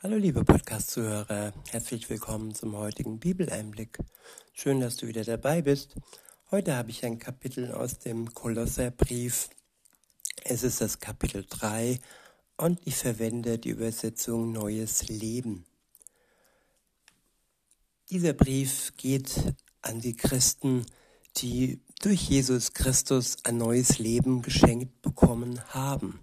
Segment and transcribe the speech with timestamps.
[0.00, 3.98] Hallo liebe Podcast-Zuhörer, herzlich willkommen zum heutigen Bibeleinblick.
[4.52, 5.96] Schön, dass du wieder dabei bist.
[6.52, 9.50] Heute habe ich ein Kapitel aus dem Kolosserbrief.
[10.44, 11.98] Es ist das Kapitel 3
[12.56, 15.66] und ich verwende die Übersetzung Neues Leben.
[18.08, 19.52] Dieser Brief geht
[19.82, 20.86] an die Christen,
[21.38, 26.20] die durch Jesus Christus ein neues Leben geschenkt bekommen haben.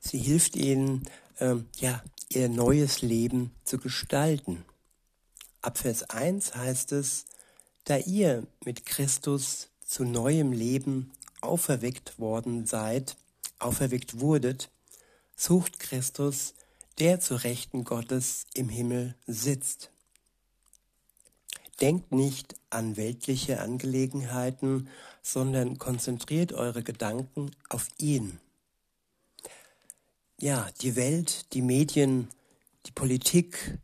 [0.00, 4.64] Sie hilft ihnen, ähm, ja, ihr neues Leben zu gestalten.
[5.62, 7.26] Ab Vers 1 heißt es,
[7.84, 13.16] da ihr mit Christus zu neuem Leben auferweckt worden seid,
[13.58, 14.70] auferweckt wurdet,
[15.36, 16.54] sucht Christus,
[16.98, 19.90] der zu Rechten Gottes im Himmel sitzt.
[21.80, 24.88] Denkt nicht an weltliche Angelegenheiten,
[25.22, 28.40] sondern konzentriert eure Gedanken auf ihn
[30.40, 32.28] ja, die Welt, die Medien,
[32.86, 33.78] die Politik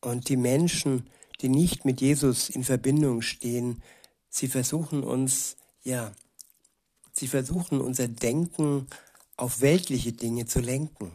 [0.00, 1.08] und die Menschen,
[1.40, 3.82] die nicht mit Jesus in Verbindung stehen,
[4.28, 6.12] sie versuchen uns, ja,
[7.12, 8.86] sie versuchen unser Denken
[9.36, 11.12] auf weltliche Dinge zu lenken.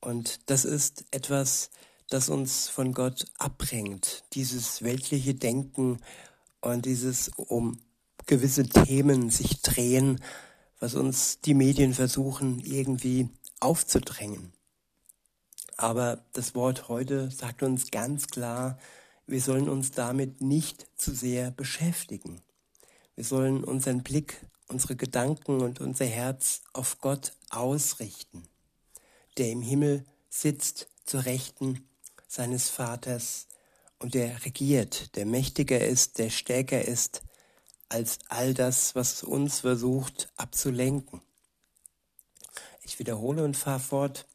[0.00, 1.70] Und das ist etwas,
[2.08, 5.98] das uns von Gott abbringt, dieses weltliche Denken
[6.60, 7.78] und dieses um
[8.26, 10.22] gewisse Themen sich drehen,
[10.78, 13.30] was uns die Medien versuchen irgendwie
[13.62, 14.52] aufzudrängen.
[15.76, 18.78] Aber das Wort heute sagt uns ganz klar,
[19.26, 22.42] wir sollen uns damit nicht zu sehr beschäftigen.
[23.14, 28.44] Wir sollen unseren Blick, unsere Gedanken und unser Herz auf Gott ausrichten,
[29.38, 31.86] der im Himmel sitzt zur Rechten
[32.26, 33.46] seines Vaters
[33.98, 37.22] und der regiert, der mächtiger ist, der stärker ist
[37.88, 41.20] als all das, was uns versucht abzulenken.
[42.82, 44.26] Ich wiederhole und fahre fort.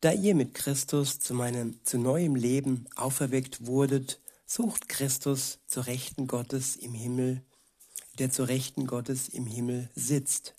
[0.00, 6.28] Da ihr mit Christus zu meinem, zu neuem Leben auferweckt wurdet, sucht Christus zur Rechten
[6.28, 7.42] Gottes im Himmel,
[8.18, 10.54] der zur Rechten Gottes im Himmel sitzt.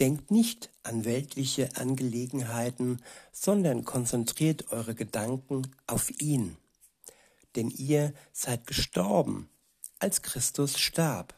[0.00, 6.56] Denkt nicht an weltliche Angelegenheiten, sondern konzentriert eure Gedanken auf ihn.
[7.54, 9.50] Denn ihr seid gestorben,
[9.98, 11.34] als Christus starb.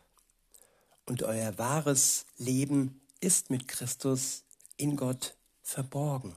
[1.06, 4.44] Und euer wahres Leben ist mit Christus
[4.82, 6.36] in Gott verborgen.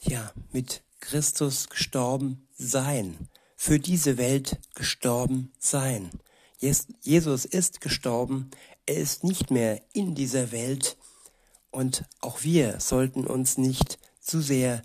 [0.00, 6.10] Ja, mit Christus gestorben sein, für diese Welt gestorben sein.
[6.60, 8.50] Jesus ist gestorben,
[8.86, 10.96] er ist nicht mehr in dieser Welt
[11.72, 14.82] und auch wir sollten uns nicht zu sehr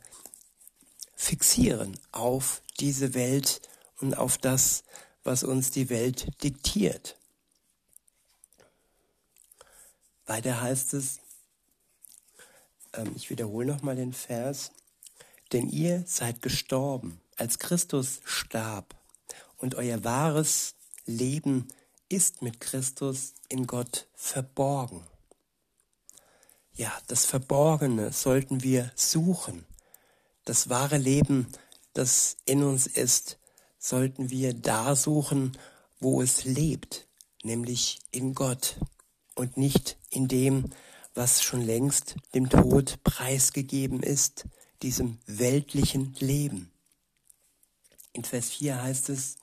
[1.15, 3.61] fixieren auf diese Welt
[4.01, 4.83] und auf das,
[5.23, 7.17] was uns die Welt diktiert.
[10.25, 11.19] Weiter heißt es,
[13.15, 14.71] ich wiederhole nochmal den Vers,
[15.51, 18.95] denn ihr seid gestorben, als Christus starb,
[19.57, 21.67] und euer wahres Leben
[22.09, 25.03] ist mit Christus in Gott verborgen.
[26.73, 29.65] Ja, das Verborgene sollten wir suchen.
[30.43, 31.47] Das wahre Leben,
[31.93, 33.39] das in uns ist,
[33.79, 35.57] sollten wir da suchen,
[35.99, 37.07] wo es lebt,
[37.43, 38.77] nämlich in Gott
[39.35, 40.71] und nicht in dem,
[41.15, 44.45] was schon längst dem Tod preisgegeben ist,
[44.81, 46.71] diesem weltlichen Leben.
[48.13, 49.37] In Vers 4 heißt es,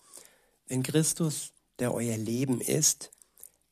[0.66, 3.10] wenn Christus, der euer Leben ist,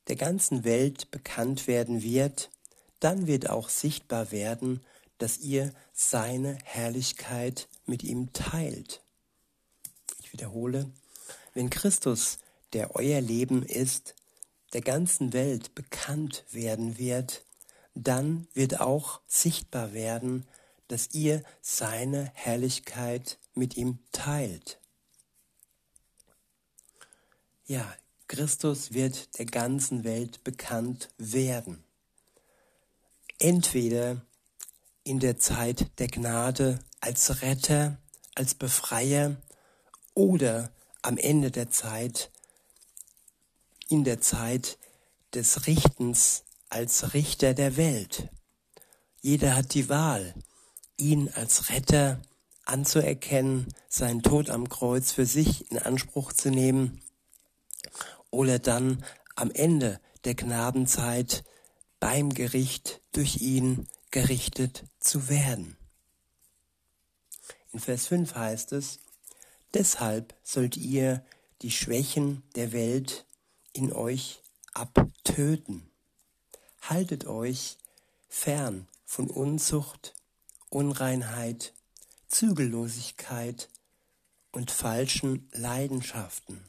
[0.08, 2.50] der ganzen Welt bekannt werden wird,
[2.98, 4.80] dann wird auch sichtbar werden,
[5.18, 9.02] dass ihr seine Herrlichkeit mit ihm teilt.
[10.22, 10.90] Ich wiederhole,
[11.54, 12.38] wenn Christus,
[12.72, 14.14] der euer Leben ist,
[14.72, 17.44] der ganzen Welt bekannt werden wird,
[17.94, 20.46] dann wird auch sichtbar werden,
[20.88, 24.80] dass ihr seine Herrlichkeit mit ihm teilt.
[27.66, 27.94] Ja,
[28.26, 31.84] Christus wird der ganzen Welt bekannt werden.
[33.38, 34.24] Entweder
[35.04, 37.98] in der Zeit der Gnade als Retter,
[38.34, 39.36] als Befreier
[40.14, 40.72] oder
[41.02, 42.30] am Ende der Zeit,
[43.88, 44.78] in der Zeit
[45.34, 48.28] des Richtens als Richter der Welt.
[49.20, 50.34] Jeder hat die Wahl,
[50.96, 52.22] ihn als Retter
[52.64, 57.02] anzuerkennen, seinen Tod am Kreuz für sich in Anspruch zu nehmen
[58.30, 61.44] oder dann am Ende der Gnadenzeit
[61.98, 65.76] beim Gericht durch ihn gerichtet zu werden.
[67.72, 69.00] In Vers 5 heißt es,
[69.74, 71.24] deshalb sollt ihr
[71.62, 73.26] die Schwächen der Welt
[73.72, 74.42] in euch
[74.72, 75.89] abtöten
[76.80, 77.78] haltet euch
[78.28, 80.14] fern von Unzucht,
[80.68, 81.72] Unreinheit,
[82.28, 83.68] Zügellosigkeit
[84.52, 86.64] und falschen Leidenschaften.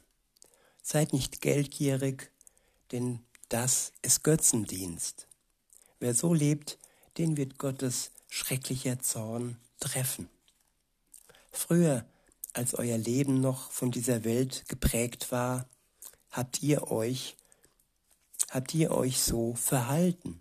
[0.82, 2.32] Seid nicht geldgierig,
[2.90, 5.28] denn das ist Götzendienst.
[6.00, 6.78] Wer so lebt,
[7.18, 10.28] den wird Gottes schrecklicher Zorn treffen.
[11.50, 12.04] Früher,
[12.54, 15.68] als euer Leben noch von dieser Welt geprägt war,
[16.30, 17.36] habt ihr euch,
[18.50, 20.40] habt ihr euch so verhalten.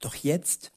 [0.00, 0.72] Doch jetzt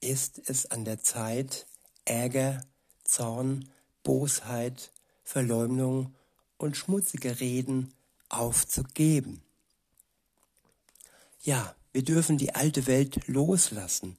[0.00, 1.66] ist es an der Zeit,
[2.04, 2.60] Ärger,
[3.04, 3.68] Zorn,
[4.02, 4.92] Bosheit,
[5.24, 6.14] Verleumdung
[6.56, 7.92] und schmutzige Reden
[8.28, 9.42] aufzugeben.
[11.42, 14.16] Ja, wir dürfen die alte Welt loslassen.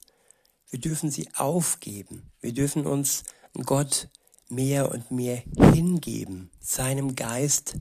[0.70, 2.32] Wir dürfen sie aufgeben.
[2.42, 3.24] Wir dürfen uns
[3.66, 4.10] Gott
[4.50, 7.78] mehr und mehr hingeben, seinem Geist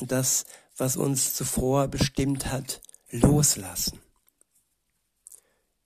[0.00, 0.44] und das,
[0.76, 2.80] was uns zuvor bestimmt hat,
[3.14, 4.00] loslassen.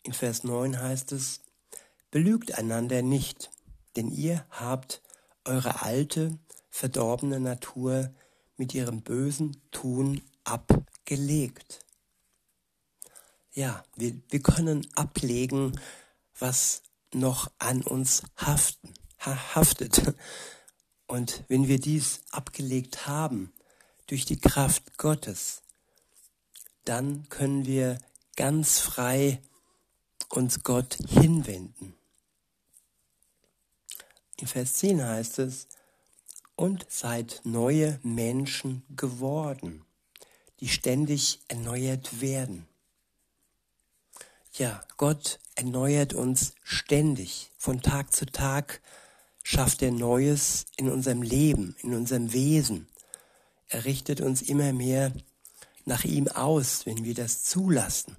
[0.02, 1.40] In Vers 9 heißt es,
[2.10, 3.50] Belügt einander nicht,
[3.96, 5.02] denn ihr habt
[5.44, 6.38] eure alte,
[6.70, 8.14] verdorbene Natur
[8.56, 11.84] mit ihrem bösen Tun abgelegt.
[13.52, 15.78] Ja, wir, wir können ablegen,
[16.38, 16.82] was
[17.12, 20.14] noch an uns haften, haftet.
[21.06, 23.52] Und wenn wir dies abgelegt haben
[24.06, 25.62] durch die Kraft Gottes,
[26.88, 27.98] dann können wir
[28.36, 29.42] ganz frei
[30.30, 31.94] uns Gott hinwenden.
[34.36, 35.68] In Vers 10 heißt es,
[36.56, 39.84] und seid neue Menschen geworden,
[40.60, 42.66] die ständig erneuert werden.
[44.54, 47.52] Ja, Gott erneuert uns ständig.
[47.58, 48.80] Von Tag zu Tag
[49.44, 52.88] schafft er Neues in unserem Leben, in unserem Wesen.
[53.68, 55.12] Er richtet uns immer mehr
[55.88, 58.16] nach ihm aus, wenn wir das zulassen,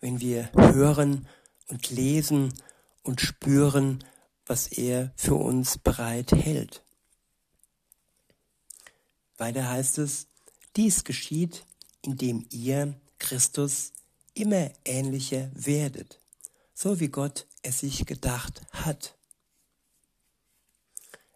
[0.00, 1.28] wenn wir hören
[1.68, 2.52] und lesen
[3.02, 4.02] und spüren,
[4.46, 6.82] was er für uns bereit hält.
[9.36, 10.26] Weiter heißt es,
[10.76, 11.64] dies geschieht,
[12.02, 13.92] indem ihr Christus
[14.34, 16.20] immer ähnlicher werdet,
[16.74, 19.14] so wie Gott es sich gedacht hat.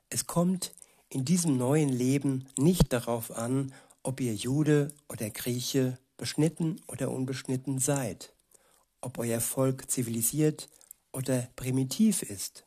[0.09, 0.73] Es kommt
[1.09, 3.73] in diesem neuen Leben nicht darauf an,
[4.05, 8.33] ob ihr Jude oder Grieche beschnitten oder unbeschnitten seid,
[9.01, 10.69] ob euer Volk zivilisiert
[11.13, 12.65] oder primitiv ist,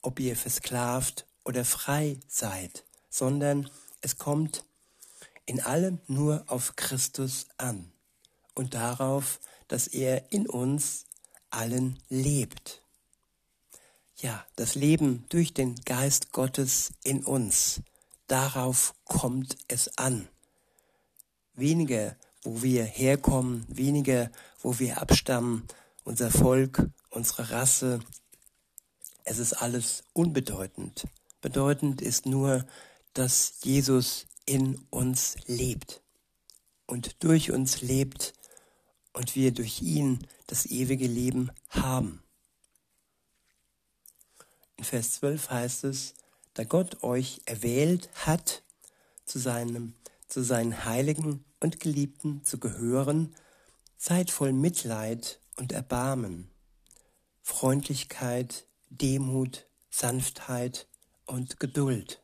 [0.00, 3.70] ob ihr versklavt oder frei seid, sondern
[4.00, 4.64] es kommt
[5.46, 7.92] in allem nur auf Christus an
[8.54, 11.04] und darauf, dass er in uns
[11.50, 12.82] allen lebt.
[14.16, 17.80] Ja, das Leben durch den Geist Gottes in uns,
[18.26, 20.28] darauf kommt es an.
[21.54, 25.66] Weniger, wo wir herkommen, weniger, wo wir abstammen,
[26.04, 28.00] unser Volk, unsere Rasse,
[29.24, 31.06] es ist alles unbedeutend.
[31.40, 32.66] Bedeutend ist nur,
[33.14, 36.02] dass Jesus in uns lebt
[36.86, 38.32] und durch uns lebt
[39.12, 42.22] und wir durch ihn das ewige Leben haben.
[44.76, 46.14] In Vers 12 heißt es,
[46.54, 48.62] da Gott euch erwählt hat,
[49.24, 49.94] zu, seinem,
[50.32, 53.36] zu seinen Heiligen und Geliebten zu gehören,
[53.98, 56.50] seid voll Mitleid und Erbarmen,
[57.42, 60.88] Freundlichkeit, Demut, Sanftheit
[61.26, 62.22] und Geduld.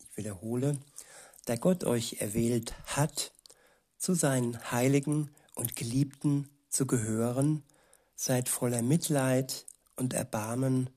[0.00, 0.76] Ich wiederhole,
[1.46, 3.32] da Gott euch erwählt hat,
[3.96, 7.62] zu seinen Heiligen und Geliebten zu gehören,
[8.16, 9.64] seid voller Mitleid
[9.96, 10.90] und Erbarmen,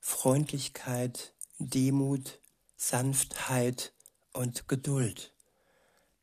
[0.00, 2.40] Freundlichkeit, Demut,
[2.78, 3.92] Sanftheit
[4.32, 5.32] und Geduld.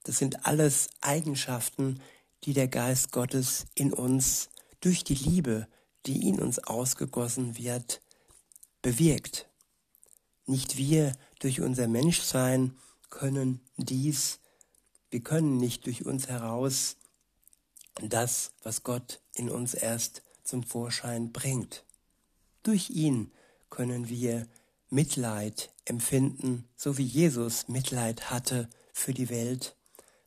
[0.04, 2.02] Das sind alles Eigenschaften,
[2.44, 4.50] die der Geist Gottes in uns
[4.80, 5.68] durch die Liebe,
[6.06, 8.02] die in uns ausgegossen wird,
[8.82, 9.50] bewirkt.
[10.46, 12.78] Nicht wir durch unser Menschsein
[13.10, 14.40] können dies,
[15.10, 16.98] wir können nicht durch uns heraus
[18.02, 21.84] das, was Gott in uns erst zum Vorschein bringt.
[22.64, 23.32] Durch ihn
[23.70, 24.48] können wir
[24.90, 29.76] Mitleid empfinden, so wie Jesus Mitleid hatte für die Welt,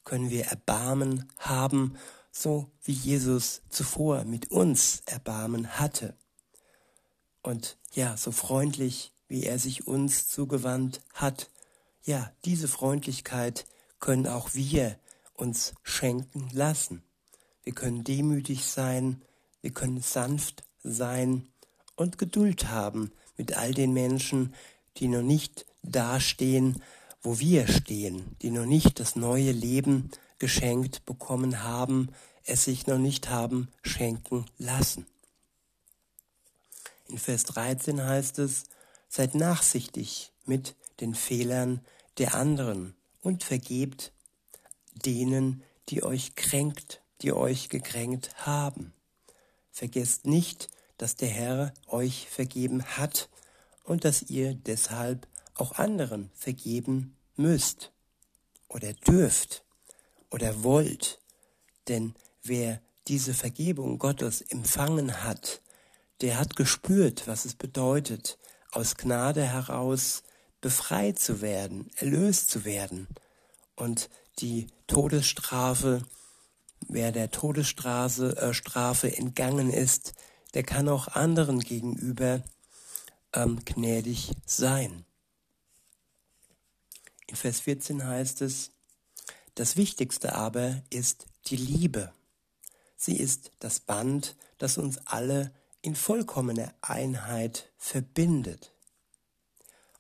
[0.05, 1.97] können wir Erbarmen haben
[2.33, 6.17] so wie Jesus zuvor mit uns Erbarmen hatte.
[7.43, 11.50] Und ja, so freundlich, wie er sich uns zugewandt hat,
[12.02, 13.67] ja, diese Freundlichkeit
[13.99, 14.99] können auch wir
[15.35, 17.02] uns schenken lassen.
[17.62, 19.23] Wir können demütig sein,
[19.61, 21.49] wir können sanft sein
[21.97, 24.54] und Geduld haben mit all den Menschen,
[24.99, 26.82] die noch nicht dastehen,
[27.23, 32.11] wo wir stehen, die noch nicht das neue Leben geschenkt bekommen haben,
[32.44, 35.06] es sich noch nicht haben schenken lassen.
[37.09, 38.64] In Vers 13 heißt es,
[39.09, 41.80] Seid nachsichtig mit den Fehlern
[42.18, 44.12] der anderen und vergebt
[44.92, 48.92] denen, die euch kränkt, die euch gekränkt haben.
[49.73, 50.68] Vergesst nicht,
[51.00, 53.30] dass der Herr euch vergeben hat
[53.85, 57.90] und dass ihr deshalb auch anderen vergeben müsst
[58.69, 59.64] oder dürft
[60.30, 61.19] oder wollt.
[61.88, 65.62] Denn wer diese Vergebung Gottes empfangen hat,
[66.21, 68.38] der hat gespürt, was es bedeutet,
[68.71, 70.23] aus Gnade heraus
[70.61, 73.09] befreit zu werden, erlöst zu werden.
[73.75, 76.04] Und die Todesstrafe,
[76.88, 80.12] wer der Todesstrafe äh, entgangen ist,
[80.54, 82.42] der kann auch anderen gegenüber
[83.33, 85.04] ähm, gnädig sein.
[87.26, 88.73] In Vers 14 heißt es,
[89.54, 92.12] das Wichtigste aber ist die Liebe.
[92.97, 95.52] Sie ist das Band, das uns alle
[95.83, 98.73] in vollkommener Einheit verbindet.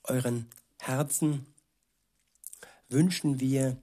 [0.04, 1.46] Euren Herzen
[2.88, 3.76] wünschen wir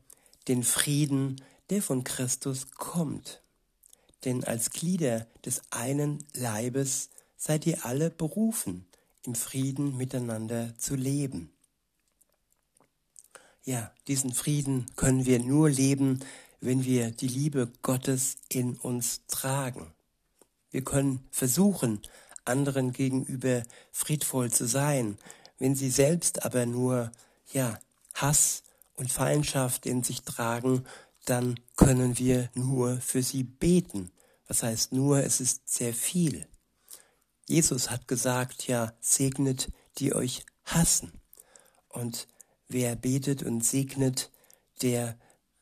[0.47, 3.41] den Frieden, der von Christus kommt.
[4.27, 8.85] Denn als Glieder des einen Leibes seid ihr alle berufen,
[9.23, 11.49] im Frieden miteinander zu leben.
[13.63, 16.19] Ja, diesen Frieden können wir nur leben,
[16.59, 19.93] wenn wir die Liebe Gottes in uns tragen.
[20.71, 22.01] Wir können versuchen,
[22.43, 25.17] anderen gegenüber friedvoll zu sein,
[25.57, 27.13] wenn sie selbst aber nur,
[27.53, 27.79] ja,
[28.13, 28.63] Hass
[28.97, 30.83] und Feindschaft in sich tragen,
[31.23, 34.11] dann können wir nur für sie beten.
[34.47, 36.47] Was heißt nur, es ist sehr viel.
[37.47, 41.11] Jesus hat gesagt, ja, segnet, die euch hassen.
[41.89, 42.27] Und
[42.67, 44.31] wer betet und segnet,
[44.81, 45.17] der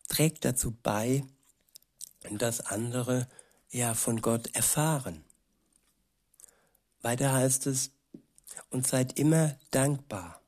[0.07, 1.23] trägt dazu bei,
[2.31, 3.27] dass andere
[3.69, 5.23] ja von Gott erfahren.
[7.01, 7.91] Weiter heißt es,
[8.69, 10.41] und seid immer dankbar.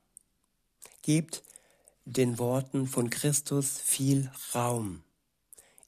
[1.01, 1.43] Gebt
[2.05, 5.03] den Worten von Christus viel Raum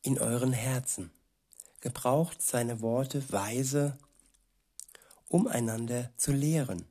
[0.01, 1.11] in euren Herzen.
[1.81, 3.97] Gebraucht seine Worte weise,
[5.27, 6.85] um einander zu lehren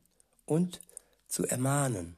[0.45, 0.81] und
[1.27, 2.17] zu ermahnen.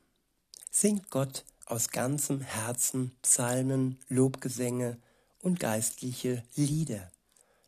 [0.70, 4.98] Singt Gott aus ganzem Herzen Psalmen, Lobgesänge
[5.42, 7.12] und geistliche Lieder.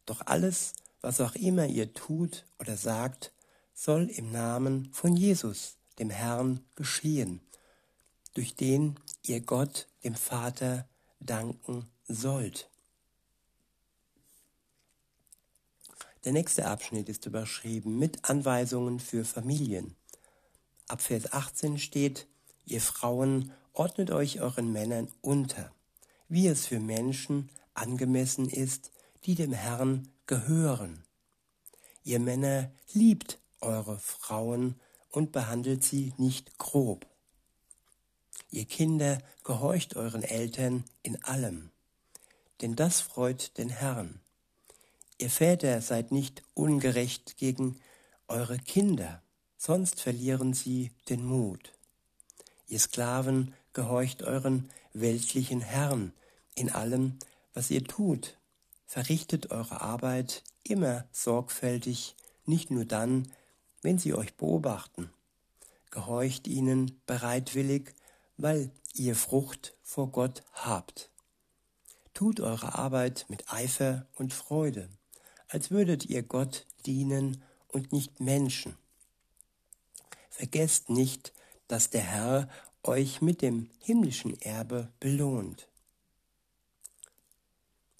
[0.05, 3.31] Doch alles, was auch immer ihr tut oder sagt,
[3.73, 7.41] soll im Namen von Jesus, dem Herrn, geschehen,
[8.33, 10.87] durch den ihr Gott, dem Vater,
[11.19, 12.69] danken sollt.
[16.25, 19.95] Der nächste Abschnitt ist überschrieben mit Anweisungen für Familien.
[20.87, 22.27] Ab Vers 18 steht,
[22.65, 25.73] ihr Frauen ordnet euch euren Männern unter,
[26.29, 28.91] wie es für Menschen angemessen ist,
[29.25, 31.03] die dem Herrn gehören.
[32.05, 37.05] Ihr Männer liebt eure Frauen und behandelt sie nicht grob.
[38.49, 41.71] Ihr Kinder gehorcht euren Eltern in allem,
[42.61, 44.22] denn das freut den Herrn.
[45.17, 47.79] Ihr Väter seid nicht ungerecht gegen
[48.27, 49.21] eure Kinder,
[49.57, 51.73] sonst verlieren sie den Mut.
[52.67, 56.13] Ihr Sklaven gehorcht euren weltlichen Herrn
[56.55, 57.17] in allem,
[57.53, 58.37] was ihr tut.
[58.85, 62.15] Verrichtet eure Arbeit immer sorgfältig,
[62.45, 63.31] nicht nur dann,
[63.81, 65.09] wenn sie euch beobachten.
[65.91, 67.93] Gehorcht ihnen bereitwillig,
[68.37, 71.09] weil ihr Frucht vor Gott habt.
[72.13, 74.89] Tut eure Arbeit mit Eifer und Freude,
[75.53, 78.75] als würdet ihr Gott dienen und nicht Menschen.
[80.31, 81.31] Vergesst nicht,
[81.67, 82.49] dass der Herr
[82.81, 85.67] euch mit dem himmlischen Erbe belohnt.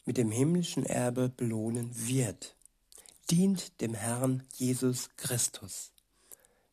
[0.04, 2.56] Mit dem himmlischen Erbe belohnen wird.
[3.30, 5.92] Dient dem Herrn Jesus Christus.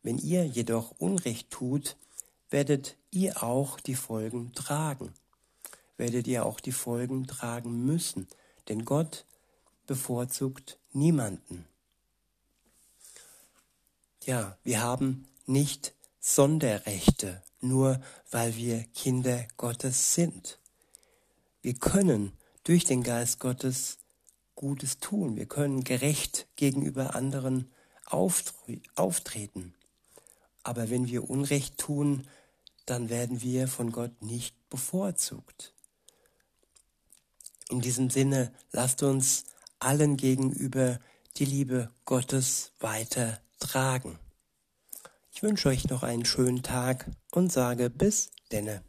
[0.02, 1.98] Wenn ihr jedoch Unrecht tut,
[2.48, 5.12] werdet ihr auch die Folgen tragen.
[5.98, 8.28] Werdet ihr auch die Folgen tragen müssen,
[8.68, 9.26] denn Gott
[9.90, 11.66] bevorzugt niemanden.
[14.22, 20.60] Ja, wir haben nicht Sonderrechte, nur weil wir Kinder Gottes sind.
[21.60, 23.98] Wir können durch den Geist Gottes
[24.54, 25.34] Gutes tun.
[25.34, 27.68] Wir können gerecht gegenüber anderen
[28.06, 29.74] auftreten.
[30.62, 32.28] Aber wenn wir Unrecht tun,
[32.86, 35.74] dann werden wir von Gott nicht bevorzugt.
[37.70, 39.46] In diesem Sinne, lasst uns
[39.80, 41.00] allen gegenüber
[41.36, 44.18] die Liebe Gottes weiter tragen.
[45.32, 48.82] Ich wünsche euch noch einen schönen Tag und sage bis denne.